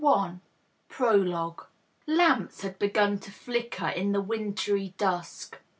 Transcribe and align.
THE 0.03 0.39
PEOLOGUE. 0.89 1.67
LAMPS 2.07 2.61
had 2.63 2.79
begun 2.79 3.19
to 3.19 3.29
flicker 3.29 3.89
in 3.89 4.13
the 4.13 4.21
wintry 4.23 4.95
dusk. 4.97 5.59